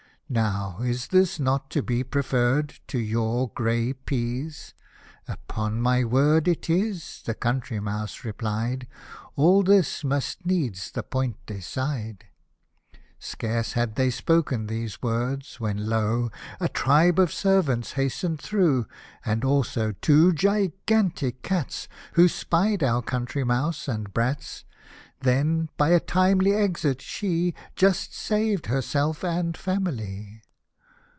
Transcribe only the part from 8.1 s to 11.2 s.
replied; fl All this must needs the